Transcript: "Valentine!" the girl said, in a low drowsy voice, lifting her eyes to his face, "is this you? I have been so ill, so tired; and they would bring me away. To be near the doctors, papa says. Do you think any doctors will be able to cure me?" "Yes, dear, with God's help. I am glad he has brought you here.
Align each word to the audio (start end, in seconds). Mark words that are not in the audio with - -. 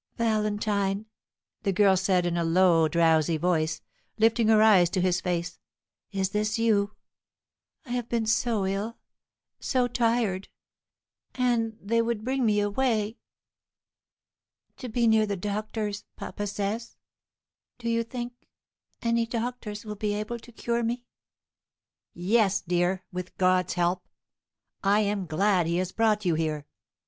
"Valentine!" 0.17 1.05
the 1.61 1.71
girl 1.71 1.95
said, 1.95 2.25
in 2.25 2.35
a 2.35 2.43
low 2.43 2.87
drowsy 2.87 3.37
voice, 3.37 3.81
lifting 4.17 4.47
her 4.47 4.59
eyes 4.59 4.89
to 4.89 4.99
his 4.99 5.21
face, 5.21 5.59
"is 6.11 6.29
this 6.31 6.57
you? 6.57 6.95
I 7.85 7.91
have 7.91 8.09
been 8.09 8.25
so 8.25 8.65
ill, 8.65 8.97
so 9.59 9.87
tired; 9.87 10.49
and 11.35 11.77
they 11.79 12.01
would 12.01 12.23
bring 12.23 12.47
me 12.47 12.59
away. 12.61 13.19
To 14.77 14.89
be 14.89 15.05
near 15.05 15.27
the 15.27 15.37
doctors, 15.37 16.03
papa 16.15 16.47
says. 16.47 16.95
Do 17.77 17.87
you 17.87 18.03
think 18.03 18.33
any 19.03 19.27
doctors 19.27 19.85
will 19.85 19.93
be 19.93 20.15
able 20.15 20.39
to 20.39 20.51
cure 20.51 20.81
me?" 20.81 21.05
"Yes, 22.15 22.59
dear, 22.61 23.03
with 23.11 23.37
God's 23.37 23.75
help. 23.75 24.07
I 24.83 25.01
am 25.01 25.27
glad 25.27 25.67
he 25.67 25.77
has 25.77 25.91
brought 25.91 26.25
you 26.25 26.33
here. 26.33 26.65